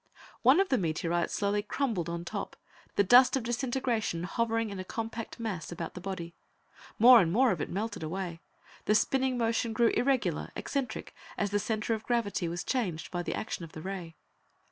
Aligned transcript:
One 0.41 0.59
of 0.59 0.69
the 0.69 0.79
meteorites 0.79 1.31
slowly 1.35 1.61
crumbled 1.61 2.09
on 2.09 2.25
top, 2.25 2.55
the 2.95 3.03
dust 3.03 3.37
of 3.37 3.43
disintegration 3.43 4.23
hovering 4.23 4.71
in 4.71 4.79
a 4.79 4.83
compact 4.83 5.39
mass 5.39 5.71
about 5.71 5.93
the 5.93 6.01
body. 6.01 6.33
More 6.97 7.21
and 7.21 7.31
more 7.31 7.51
of 7.51 7.61
it 7.61 7.69
melted 7.69 8.01
away. 8.01 8.39
The 8.85 8.95
spinning 8.95 9.37
motion 9.37 9.73
grew 9.73 9.89
irregular, 9.93 10.49
eccentric, 10.55 11.13
as 11.37 11.51
the 11.51 11.59
center 11.59 11.93
of 11.93 12.01
gravity 12.03 12.47
was 12.47 12.63
changed 12.63 13.11
by 13.11 13.21
the 13.21 13.35
action 13.35 13.63
of 13.63 13.73
the 13.73 13.81
ray. 13.83 14.15